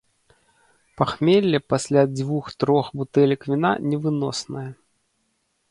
[1.01, 4.69] Пахмелле пасля дзвюх-трох бутэлек віна невыноснае.